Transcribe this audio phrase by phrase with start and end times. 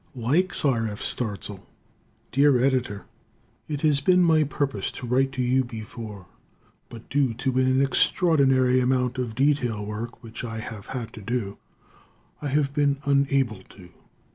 [0.15, 0.87] Likes R.
[0.87, 0.99] F.
[0.99, 1.61] Starzl
[2.31, 3.05] Dear Editor:
[3.67, 6.25] It has been my purpose to write to you before,
[6.89, 11.59] but due to an extraordinary amount of detail work which I have had to do,
[12.41, 13.89] I have been unable to.